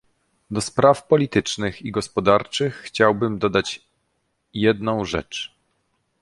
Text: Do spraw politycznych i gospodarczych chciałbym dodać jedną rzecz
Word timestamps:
Do 0.51 0.61
spraw 0.61 1.07
politycznych 1.07 1.81
i 1.81 1.91
gospodarczych 1.91 2.75
chciałbym 2.75 3.39
dodać 3.39 3.87
jedną 4.53 5.05
rzecz 5.05 5.55